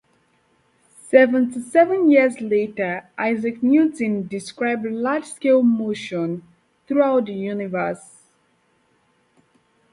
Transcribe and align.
Seventy-seven 1.09 2.09
years 2.09 2.41
later, 2.41 3.07
Isaac 3.19 3.61
Newton 3.61 4.27
described 4.27 4.83
large-scale 4.83 5.61
motion 5.61 6.41
throughout 6.87 7.25
the 7.27 7.33
universe. 7.33 8.23